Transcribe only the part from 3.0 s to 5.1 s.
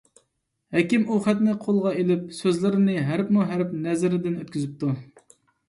ھەرپمۇ ھەرپ نەزىرىدىن ئۆتكۈزۈپتۇ.